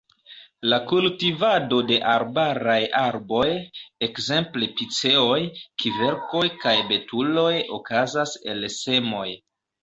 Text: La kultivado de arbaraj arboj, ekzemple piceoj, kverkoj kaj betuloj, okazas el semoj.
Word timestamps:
La 0.69 0.77
kultivado 0.91 1.81
de 1.89 1.97
arbaraj 2.13 2.77
arboj, 3.01 3.45
ekzemple 4.07 4.69
piceoj, 4.79 5.37
kverkoj 5.85 6.43
kaj 6.65 6.75
betuloj, 6.89 7.53
okazas 7.79 8.35
el 8.55 8.67
semoj. 8.81 9.29